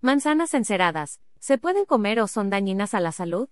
[0.00, 3.48] Manzanas enceradas, ¿se pueden comer o son dañinas a la salud?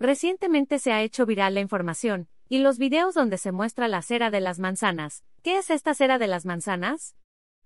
[0.00, 4.32] Recientemente se ha hecho viral la información, y los videos donde se muestra la cera
[4.32, 5.22] de las manzanas.
[5.44, 7.14] ¿Qué es esta cera de las manzanas?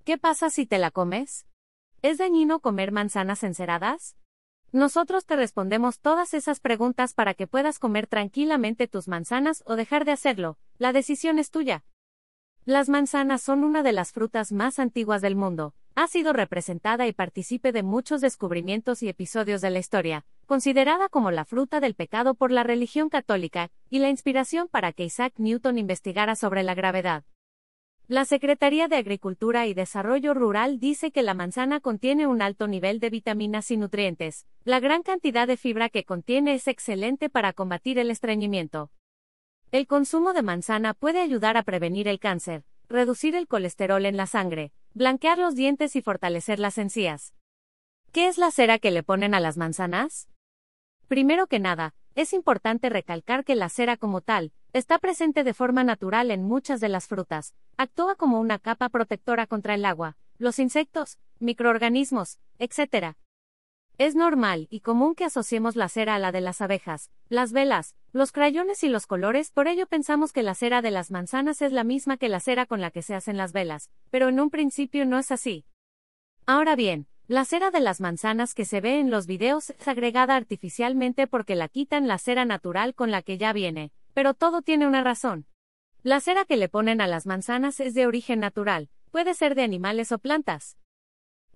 [0.04, 1.46] ¿Qué pasa si te la comes?
[2.02, 4.14] ¿Es dañino comer manzanas enceradas?
[4.72, 10.04] Nosotros te respondemos todas esas preguntas para que puedas comer tranquilamente tus manzanas o dejar
[10.04, 10.58] de hacerlo.
[10.76, 11.82] La decisión es tuya.
[12.66, 15.72] Las manzanas son una de las frutas más antiguas del mundo.
[15.98, 21.30] Ha sido representada y participe de muchos descubrimientos y episodios de la historia, considerada como
[21.30, 25.78] la fruta del pecado por la religión católica, y la inspiración para que Isaac Newton
[25.78, 27.24] investigara sobre la gravedad.
[28.08, 33.00] La Secretaría de Agricultura y Desarrollo Rural dice que la manzana contiene un alto nivel
[33.00, 34.46] de vitaminas y nutrientes.
[34.64, 38.90] La gran cantidad de fibra que contiene es excelente para combatir el estreñimiento.
[39.72, 44.26] El consumo de manzana puede ayudar a prevenir el cáncer, reducir el colesterol en la
[44.26, 47.34] sangre, blanquear los dientes y fortalecer las encías.
[48.12, 50.30] ¿Qué es la cera que le ponen a las manzanas?
[51.06, 55.84] Primero que nada, es importante recalcar que la cera como tal, está presente de forma
[55.84, 60.58] natural en muchas de las frutas, actúa como una capa protectora contra el agua, los
[60.58, 63.16] insectos, microorganismos, etc.
[63.98, 67.94] Es normal y común que asociemos la cera a la de las abejas, las velas,
[68.12, 71.72] los crayones y los colores, por ello pensamos que la cera de las manzanas es
[71.72, 74.50] la misma que la cera con la que se hacen las velas, pero en un
[74.50, 75.64] principio no es así.
[76.44, 80.36] Ahora bien, la cera de las manzanas que se ve en los videos es agregada
[80.36, 84.86] artificialmente porque la quitan la cera natural con la que ya viene, pero todo tiene
[84.86, 85.46] una razón.
[86.02, 89.62] La cera que le ponen a las manzanas es de origen natural, puede ser de
[89.62, 90.76] animales o plantas.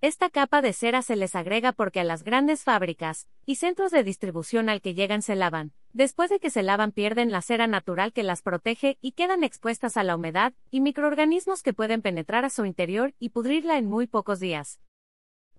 [0.02, 4.02] Esta capa de cera se les agrega porque a las grandes fábricas y centros de
[4.02, 5.72] distribución al que llegan se lavan.
[5.92, 9.98] Después de que se lavan pierden la cera natural que las protege y quedan expuestas
[9.98, 14.06] a la humedad y microorganismos que pueden penetrar a su interior y pudrirla en muy
[14.06, 14.80] pocos días.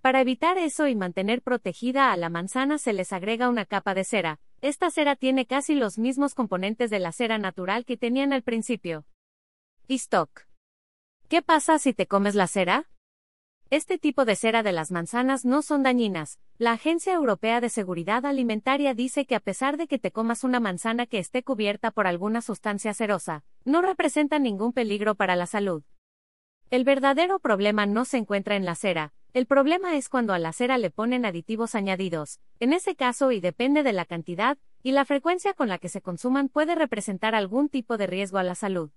[0.00, 4.02] Para evitar eso y mantener protegida a la manzana se les agrega una capa de
[4.02, 4.40] cera.
[4.60, 9.04] Esta cera tiene casi los mismos componentes de la cera natural que tenían al principio.
[9.86, 10.48] Y stock.
[11.28, 12.88] ¿Qué pasa si te comes la cera?
[13.72, 16.38] Este tipo de cera de las manzanas no son dañinas.
[16.58, 20.60] La Agencia Europea de Seguridad Alimentaria dice que a pesar de que te comas una
[20.60, 25.84] manzana que esté cubierta por alguna sustancia cerosa, no representa ningún peligro para la salud.
[26.68, 30.52] El verdadero problema no se encuentra en la cera, el problema es cuando a la
[30.52, 32.40] cera le ponen aditivos añadidos.
[32.60, 36.02] En ese caso y depende de la cantidad y la frecuencia con la que se
[36.02, 38.90] consuman puede representar algún tipo de riesgo a la salud.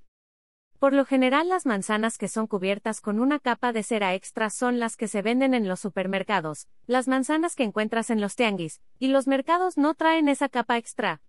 [0.80, 4.80] Por lo general las manzanas que son cubiertas con una capa de cera extra son
[4.80, 9.08] las que se venden en los supermercados, las manzanas que encuentras en los tianguis, y
[9.08, 11.22] los mercados no traen esa capa extra.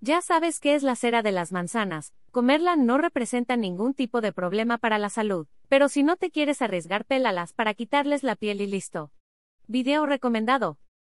[0.00, 4.32] Ya sabes qué es la cera de las manzanas, comerla no representa ningún tipo de
[4.32, 8.60] problema para la salud, pero si no te quieres arriesgar pélalas para quitarles la piel
[8.60, 9.12] y listo.
[9.66, 10.78] Video recomendado.